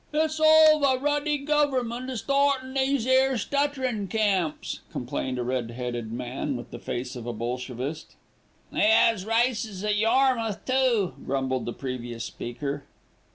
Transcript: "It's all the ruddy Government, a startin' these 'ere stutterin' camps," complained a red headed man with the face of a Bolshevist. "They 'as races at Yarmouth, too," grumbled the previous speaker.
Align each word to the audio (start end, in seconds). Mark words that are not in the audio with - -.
"It's 0.11 0.39
all 0.39 0.79
the 0.79 0.99
ruddy 0.99 1.37
Government, 1.37 2.09
a 2.09 2.17
startin' 2.17 2.73
these 2.73 3.05
'ere 3.05 3.37
stutterin' 3.37 4.07
camps," 4.07 4.79
complained 4.91 5.37
a 5.37 5.43
red 5.43 5.69
headed 5.69 6.11
man 6.11 6.57
with 6.57 6.71
the 6.71 6.79
face 6.79 7.15
of 7.15 7.27
a 7.27 7.33
Bolshevist. 7.33 8.15
"They 8.71 8.81
'as 8.91 9.27
races 9.27 9.83
at 9.83 9.97
Yarmouth, 9.97 10.65
too," 10.65 11.13
grumbled 11.23 11.65
the 11.67 11.73
previous 11.73 12.23
speaker. 12.23 12.85